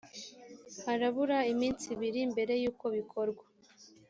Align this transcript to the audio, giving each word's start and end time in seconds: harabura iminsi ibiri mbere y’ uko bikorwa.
harabura 0.85 1.37
iminsi 1.53 1.85
ibiri 1.95 2.21
mbere 2.31 2.53
y’ 2.61 2.65
uko 2.71 2.85
bikorwa. 2.95 3.43